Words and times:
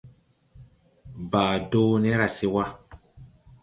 Baa 1.31 1.55
do 1.69 1.83
ne 2.01 2.11
ra 2.19 2.27
se 2.37 2.47
wa. 2.53 2.63